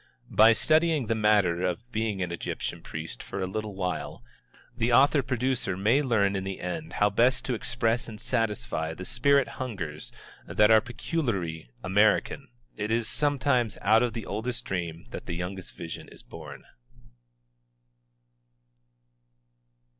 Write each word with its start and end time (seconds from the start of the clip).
By 0.31 0.53
studying 0.53 1.05
the 1.05 1.13
matter 1.13 1.61
of 1.63 1.91
being 1.91 2.23
an 2.23 2.31
Egyptian 2.31 2.81
priest 2.81 3.21
for 3.21 3.39
a 3.39 3.45
little 3.45 3.75
while, 3.75 4.23
the 4.75 4.91
author 4.91 5.21
producer 5.21 5.77
may 5.77 6.01
learn 6.01 6.35
in 6.35 6.43
the 6.43 6.59
end 6.59 6.93
how 6.93 7.11
best 7.11 7.45
to 7.45 7.53
express 7.53 8.09
and 8.09 8.19
satisfy 8.19 8.95
the 8.95 9.05
spirit 9.05 9.47
hungers 9.61 10.11
that 10.47 10.71
are 10.71 10.81
peculiarly 10.81 11.69
American. 11.83 12.47
It 12.75 12.89
is 12.89 13.07
sometimes 13.07 13.77
out 13.83 14.01
of 14.01 14.13
the 14.13 14.25
oldest 14.25 14.65
dream 14.65 15.05
that 15.11 15.27
the 15.27 15.35
youngest 15.35 15.73
vision 15.75 16.07
is 16.09 16.23
born. 16.23 16.63